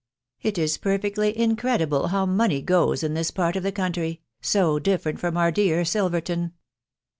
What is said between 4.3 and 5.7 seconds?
so different from our